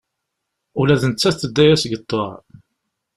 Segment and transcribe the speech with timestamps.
[0.79, 2.31] Ula d nettat tedda-yas deg ṭṭuɛ.